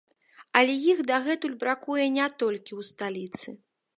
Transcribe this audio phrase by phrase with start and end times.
[0.59, 3.49] Але іх дагэтуль бракуе не толькі ў сталіцы.